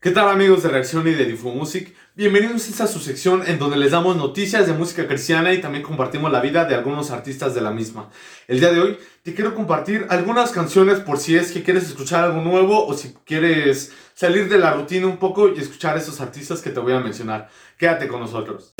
¿Qué 0.00 0.12
tal 0.12 0.28
amigos 0.28 0.62
de 0.62 0.68
Reacción 0.68 1.08
y 1.08 1.10
de 1.10 1.36
Music? 1.42 1.92
Bienvenidos 2.14 2.80
a 2.80 2.86
su 2.86 3.00
sección 3.00 3.42
en 3.44 3.58
donde 3.58 3.76
les 3.76 3.90
damos 3.90 4.16
noticias 4.16 4.64
de 4.68 4.72
música 4.72 5.08
cristiana 5.08 5.52
y 5.52 5.60
también 5.60 5.82
compartimos 5.82 6.30
la 6.30 6.40
vida 6.40 6.64
de 6.66 6.76
algunos 6.76 7.10
artistas 7.10 7.52
de 7.52 7.62
la 7.62 7.72
misma. 7.72 8.08
El 8.46 8.60
día 8.60 8.70
de 8.70 8.78
hoy 8.78 8.98
te 9.24 9.34
quiero 9.34 9.56
compartir 9.56 10.06
algunas 10.08 10.52
canciones 10.52 11.00
por 11.00 11.18
si 11.18 11.34
es 11.34 11.50
que 11.50 11.64
quieres 11.64 11.82
escuchar 11.82 12.22
algo 12.22 12.40
nuevo 12.42 12.86
o 12.86 12.94
si 12.94 13.12
quieres 13.26 13.92
salir 14.14 14.48
de 14.48 14.58
la 14.58 14.72
rutina 14.72 15.08
un 15.08 15.16
poco 15.16 15.48
y 15.48 15.58
escuchar 15.58 15.96
a 15.96 15.98
esos 15.98 16.20
artistas 16.20 16.60
que 16.60 16.70
te 16.70 16.78
voy 16.78 16.92
a 16.92 17.00
mencionar. 17.00 17.48
Quédate 17.76 18.06
con 18.06 18.20
nosotros. 18.20 18.74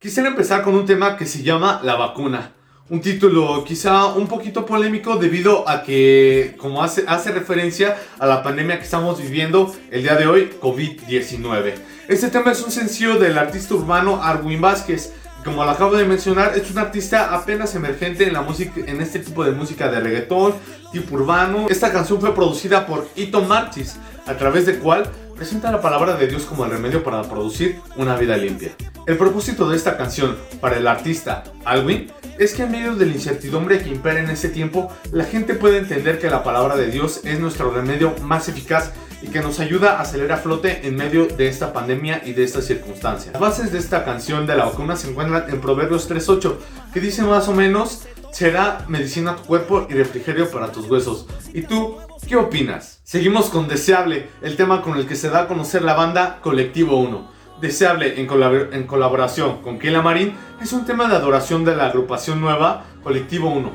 Quisiera 0.00 0.28
empezar 0.28 0.64
con 0.64 0.74
un 0.74 0.84
tema 0.84 1.16
que 1.16 1.24
se 1.24 1.44
llama 1.44 1.80
La 1.84 1.94
vacuna 1.94 2.63
un 2.90 3.00
título 3.00 3.64
quizá 3.64 4.06
un 4.08 4.26
poquito 4.26 4.66
polémico 4.66 5.16
debido 5.16 5.66
a 5.68 5.82
que, 5.82 6.54
como 6.58 6.82
hace, 6.82 7.04
hace 7.06 7.32
referencia 7.32 7.96
a 8.18 8.26
la 8.26 8.42
pandemia 8.42 8.78
que 8.78 8.84
estamos 8.84 9.20
viviendo 9.20 9.74
el 9.90 10.02
día 10.02 10.16
de 10.16 10.26
hoy, 10.26 10.50
COVID-19. 10.60 11.74
Este 12.08 12.28
tema 12.28 12.52
es 12.52 12.62
un 12.62 12.70
sencillo 12.70 13.18
del 13.18 13.38
artista 13.38 13.74
urbano 13.74 14.22
Arwin 14.22 14.60
Vázquez. 14.60 15.12
Como 15.44 15.64
lo 15.64 15.70
acabo 15.70 15.96
de 15.96 16.04
mencionar, 16.04 16.56
es 16.56 16.70
un 16.70 16.78
artista 16.78 17.34
apenas 17.34 17.74
emergente 17.74 18.26
en 18.26 18.32
la 18.32 18.42
música, 18.42 18.80
en 18.86 19.00
este 19.00 19.18
tipo 19.18 19.44
de 19.44 19.52
música 19.52 19.90
de 19.90 20.00
reggaetón, 20.00 20.54
tipo 20.92 21.16
urbano. 21.16 21.66
Esta 21.68 21.92
canción 21.92 22.20
fue 22.20 22.34
producida 22.34 22.86
por 22.86 23.08
Ito 23.16 23.42
Martis, 23.42 23.96
a 24.26 24.36
través 24.36 24.66
de 24.66 24.78
cual 24.78 25.10
presenta 25.36 25.70
la 25.70 25.80
palabra 25.80 26.16
de 26.16 26.28
Dios 26.28 26.44
como 26.44 26.64
el 26.64 26.70
remedio 26.70 27.02
para 27.02 27.22
producir 27.22 27.78
una 27.96 28.16
vida 28.16 28.36
limpia. 28.36 28.74
El 29.06 29.18
propósito 29.18 29.68
de 29.68 29.76
esta 29.76 29.98
canción 29.98 30.34
para 30.62 30.78
el 30.78 30.86
artista 30.86 31.44
Alwin 31.66 32.10
es 32.38 32.54
que 32.54 32.62
en 32.62 32.70
medio 32.70 32.94
de 32.94 33.04
la 33.04 33.12
incertidumbre 33.12 33.82
que 33.82 33.90
impera 33.90 34.18
en 34.18 34.30
ese 34.30 34.48
tiempo, 34.48 34.90
la 35.12 35.24
gente 35.24 35.54
puede 35.54 35.76
entender 35.76 36.18
que 36.18 36.30
la 36.30 36.42
palabra 36.42 36.74
de 36.74 36.86
Dios 36.86 37.20
es 37.22 37.38
nuestro 37.38 37.70
remedio 37.70 38.14
más 38.22 38.48
eficaz 38.48 38.92
y 39.20 39.26
que 39.26 39.42
nos 39.42 39.60
ayuda 39.60 40.00
a 40.00 40.06
salir 40.06 40.32
a 40.32 40.38
flote 40.38 40.86
en 40.88 40.96
medio 40.96 41.26
de 41.26 41.48
esta 41.48 41.74
pandemia 41.74 42.22
y 42.24 42.32
de 42.32 42.44
estas 42.44 42.64
circunstancias. 42.64 43.34
Las 43.34 43.42
bases 43.42 43.72
de 43.72 43.78
esta 43.78 44.06
canción 44.06 44.46
de 44.46 44.56
la 44.56 44.64
vacuna 44.64 44.96
se 44.96 45.10
encuentran 45.10 45.50
en 45.50 45.60
Proverbios 45.60 46.10
3.8, 46.10 46.54
que 46.94 47.00
dice 47.00 47.22
más 47.24 47.46
o 47.48 47.52
menos, 47.52 48.04
será 48.32 48.86
medicina 48.88 49.32
a 49.32 49.36
tu 49.36 49.42
cuerpo 49.42 49.86
y 49.90 49.92
refrigerio 49.92 50.50
para 50.50 50.72
tus 50.72 50.88
huesos. 50.88 51.26
¿Y 51.52 51.62
tú 51.62 51.98
qué 52.26 52.36
opinas? 52.36 53.00
Seguimos 53.04 53.50
con 53.50 53.68
Deseable, 53.68 54.28
el 54.40 54.56
tema 54.56 54.80
con 54.80 54.96
el 54.96 55.06
que 55.06 55.14
se 55.14 55.28
da 55.28 55.42
a 55.42 55.46
conocer 55.46 55.82
la 55.82 55.92
banda 55.92 56.40
Colectivo 56.40 56.98
1. 56.98 57.33
Deseable 57.60 58.20
en, 58.20 58.28
en 58.72 58.86
colaboración 58.86 59.62
con 59.62 59.78
Keila 59.78 60.02
Marín 60.02 60.34
es 60.60 60.72
un 60.72 60.84
tema 60.84 61.08
de 61.08 61.14
adoración 61.14 61.64
de 61.64 61.76
la 61.76 61.86
agrupación 61.86 62.40
nueva 62.40 62.84
Colectivo 63.02 63.48
1, 63.48 63.70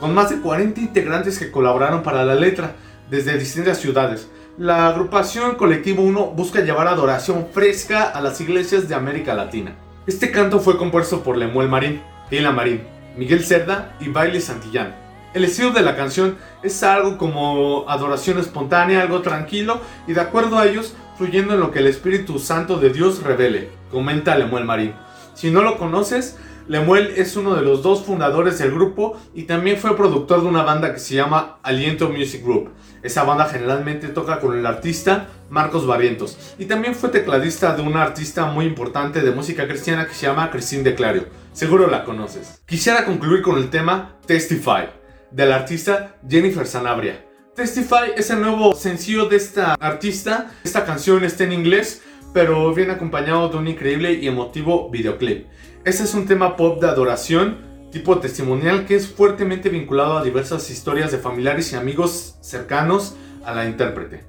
con 0.00 0.14
más 0.14 0.30
de 0.30 0.40
40 0.40 0.80
integrantes 0.80 1.38
que 1.38 1.50
colaboraron 1.50 2.02
para 2.02 2.24
la 2.24 2.34
letra 2.34 2.76
desde 3.10 3.38
distintas 3.38 3.78
ciudades. 3.78 4.28
La 4.56 4.88
agrupación 4.88 5.56
Colectivo 5.56 6.02
1 6.02 6.26
busca 6.28 6.62
llevar 6.62 6.88
adoración 6.88 7.48
fresca 7.52 8.04
a 8.04 8.20
las 8.20 8.40
iglesias 8.40 8.88
de 8.88 8.94
América 8.94 9.34
Latina. 9.34 9.76
Este 10.06 10.30
canto 10.30 10.58
fue 10.58 10.78
compuesto 10.78 11.22
por 11.22 11.36
Lemuel 11.36 11.68
Marín, 11.68 12.00
Keila 12.30 12.50
Marín, 12.50 12.82
Miguel 13.16 13.44
Cerda 13.44 13.94
y 14.00 14.08
Bailey 14.08 14.40
Santillán. 14.40 14.96
El 15.34 15.44
estilo 15.44 15.70
de 15.70 15.82
la 15.82 15.94
canción 15.94 16.38
es 16.62 16.82
algo 16.82 17.18
como 17.18 17.84
adoración 17.88 18.38
espontánea, 18.38 19.02
algo 19.02 19.20
tranquilo 19.20 19.82
y 20.06 20.14
de 20.14 20.22
acuerdo 20.22 20.56
a 20.56 20.66
ellos 20.66 20.94
fluyendo 21.18 21.54
en 21.54 21.60
lo 21.60 21.72
que 21.72 21.80
el 21.80 21.88
Espíritu 21.88 22.38
Santo 22.38 22.78
de 22.78 22.90
Dios 22.90 23.24
revele, 23.24 23.70
comenta 23.90 24.38
Lemuel 24.38 24.64
Marín. 24.64 24.94
Si 25.34 25.50
no 25.50 25.62
lo 25.62 25.76
conoces, 25.76 26.38
Lemuel 26.68 27.14
es 27.16 27.36
uno 27.36 27.56
de 27.56 27.62
los 27.62 27.82
dos 27.82 28.04
fundadores 28.04 28.58
del 28.58 28.70
grupo 28.70 29.20
y 29.34 29.42
también 29.44 29.78
fue 29.78 29.96
productor 29.96 30.42
de 30.42 30.48
una 30.48 30.62
banda 30.62 30.92
que 30.92 31.00
se 31.00 31.16
llama 31.16 31.58
Aliento 31.62 32.08
Music 32.08 32.44
Group. 32.44 32.70
Esa 33.02 33.24
banda 33.24 33.46
generalmente 33.46 34.08
toca 34.08 34.38
con 34.38 34.56
el 34.56 34.64
artista 34.64 35.28
Marcos 35.50 35.86
Barrientos 35.86 36.54
y 36.58 36.66
también 36.66 36.94
fue 36.94 37.08
tecladista 37.08 37.74
de 37.74 37.82
una 37.82 38.02
artista 38.02 38.46
muy 38.46 38.66
importante 38.66 39.20
de 39.20 39.32
música 39.32 39.66
cristiana 39.66 40.06
que 40.06 40.14
se 40.14 40.26
llama 40.26 40.50
Christine 40.50 40.84
de 40.84 40.94
Clario. 40.94 41.24
Seguro 41.52 41.88
la 41.88 42.04
conoces. 42.04 42.60
Quisiera 42.66 43.04
concluir 43.04 43.42
con 43.42 43.58
el 43.58 43.70
tema 43.70 44.16
Testify 44.26 44.90
del 45.32 45.52
artista 45.52 46.16
Jennifer 46.28 46.66
Sanabria. 46.66 47.27
Testify 47.58 48.12
es 48.16 48.30
el 48.30 48.40
nuevo 48.40 48.72
sencillo 48.76 49.28
de 49.28 49.36
esta 49.36 49.74
artista. 49.80 50.52
Esta 50.62 50.84
canción 50.84 51.24
está 51.24 51.42
en 51.42 51.52
inglés, 51.52 52.02
pero 52.32 52.72
viene 52.72 52.92
acompañado 52.92 53.48
de 53.48 53.56
un 53.56 53.66
increíble 53.66 54.12
y 54.12 54.28
emotivo 54.28 54.88
videoclip. 54.90 55.48
Este 55.84 56.04
es 56.04 56.14
un 56.14 56.26
tema 56.26 56.54
pop 56.54 56.80
de 56.80 56.86
adoración, 56.86 57.58
tipo 57.90 58.20
testimonial, 58.20 58.86
que 58.86 58.94
es 58.94 59.08
fuertemente 59.08 59.70
vinculado 59.70 60.16
a 60.16 60.22
diversas 60.22 60.70
historias 60.70 61.10
de 61.10 61.18
familiares 61.18 61.72
y 61.72 61.74
amigos 61.74 62.36
cercanos 62.42 63.16
a 63.44 63.52
la 63.52 63.66
intérprete. 63.66 64.22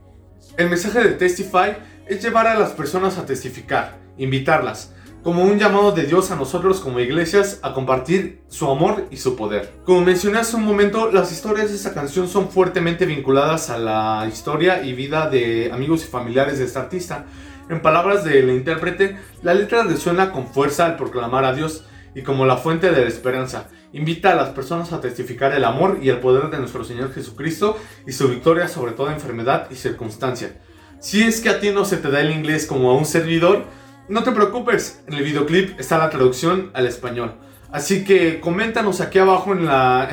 El 0.58 0.72
mensaje 0.72 1.00
de 1.00 1.12
Testify 1.12 1.78
es 2.08 2.24
llevar 2.24 2.48
a 2.48 2.58
las 2.58 2.72
personas 2.72 3.20
a 3.20 3.28
testificar, 3.28 4.00
invitarlas, 4.18 4.96
como 5.24 5.44
un 5.44 5.60
llamado 5.60 5.92
de 5.92 6.06
Dios 6.06 6.32
a 6.32 6.36
nosotros 6.36 6.80
como 6.80 7.00
iglesias 7.00 7.60
a 7.62 7.74
compartir 7.74 8.42
su 8.48 8.70
amor 8.70 9.06
y 9.12 9.18
su 9.18 9.36
poder. 9.36 9.74
Como 9.84 10.02
mencioné 10.02 10.40
hace 10.40 10.56
un 10.56 10.64
momento, 10.64 11.12
las 11.12 11.32
historias 11.32 11.70
de 11.70 11.76
esta 11.76 11.94
canción 11.94 12.28
son 12.28 12.50
fuertemente 12.50 13.06
vinculadas 13.06 13.70
a 13.70 13.78
la 13.78 14.26
historia 14.28 14.84
y 14.84 14.94
vida 14.94 15.30
de 15.30 15.72
amigos 15.74 16.04
y 16.04 16.08
familiares 16.08 16.60
de 16.60 16.66
esta 16.66 16.82
artista. 16.82 17.26
En 17.70 17.82
palabras 17.82 18.24
del 18.24 18.50
intérprete, 18.50 19.18
la 19.44 19.54
letra 19.54 19.84
resuena 19.84 20.32
con 20.32 20.48
fuerza 20.48 20.86
al 20.86 20.96
proclamar 20.96 21.44
a 21.44 21.54
Dios 21.54 21.86
y 22.16 22.24
como 22.24 22.46
la 22.46 22.58
fuente 22.58 22.90
de 22.90 23.02
la 23.02 23.08
esperanza. 23.08 23.70
Invita 23.92 24.32
a 24.32 24.36
las 24.36 24.50
personas 24.50 24.94
a 24.94 25.02
testificar 25.02 25.54
el 25.54 25.66
amor 25.66 26.00
y 26.02 26.10
el 26.10 26.20
poder 26.20 26.50
de 26.50 26.60
nuestro 26.60 26.84
Señor 26.84 27.14
Jesucristo 27.14 27.78
y 28.08 28.14
su 28.14 28.28
victoria 28.30 28.68
sobre 28.68 28.94
toda 28.94 29.14
enfermedad 29.14 29.68
y 29.70 29.76
circunstancia. 29.76 30.62
Si 31.00 31.24
es 31.24 31.42
que 31.42 31.50
a 31.50 31.60
ti 31.60 31.72
no 31.72 31.86
se 31.86 31.98
te 31.98 32.10
da 32.10 32.22
el 32.22 32.32
inglés 32.32 32.66
como 32.66 32.92
a 32.92 32.96
un 32.96 33.06
servidor, 33.06 33.66
no 34.10 34.24
te 34.24 34.32
preocupes, 34.32 35.02
en 35.08 35.14
el 35.14 35.24
videoclip 35.24 35.80
está 35.80 35.98
la 35.98 36.10
traducción 36.10 36.72
al 36.74 36.88
español. 36.88 37.36
Así 37.72 38.04
que 38.04 38.40
coméntanos 38.40 39.00
aquí 39.00 39.20
abajo 39.20 39.54
en, 39.54 39.68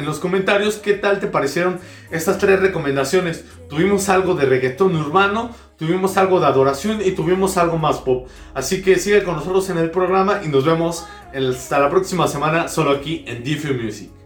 los 0.05 0.19
comentarios 0.19 0.77
qué 0.77 0.93
tal 0.93 1.21
te 1.21 1.27
parecieron 1.27 1.81
estas 2.11 2.37
tres 2.37 2.61
recomendaciones. 2.61 3.47
Tuvimos 3.71 4.11
algo 4.11 4.35
de 4.35 4.45
reggaetón 4.45 4.95
urbano, 4.95 5.51
tuvimos 5.79 6.19
algo 6.19 6.39
de 6.39 6.47
adoración 6.47 7.01
y 7.03 7.13
tuvimos 7.13 7.57
algo 7.57 7.79
más 7.79 7.99
pop. 7.99 8.29
Así 8.53 8.83
que 8.83 8.97
sigue 8.97 9.25
con 9.25 9.37
nosotros 9.37 9.71
en 9.71 9.79
el 9.79 9.91
programa 9.91 10.41
y 10.45 10.49
nos 10.49 10.67
vemos 10.67 11.07
hasta 11.35 11.79
la 11.79 11.89
próxima 11.89 12.29
semana 12.29 12.69
solo 12.69 12.91
aquí 12.91 13.25
en 13.27 13.43
Diffuse 13.43 13.73
Music. 13.73 14.26